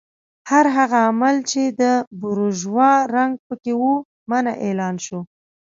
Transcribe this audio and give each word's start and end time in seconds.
هر 0.49 0.65
هغه 0.77 0.97
عمل 1.09 1.35
چې 1.51 1.61
د 1.81 1.83
بورژوا 2.19 2.91
رنګ 3.15 3.33
پکې 3.47 3.73
و 3.81 3.85
منع 4.29 4.53
اعلان 4.65 4.95
شو. 5.05 5.19